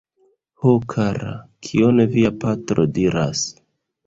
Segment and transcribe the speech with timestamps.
[0.61, 1.33] Ho kara,
[1.67, 3.47] kion via patro diras?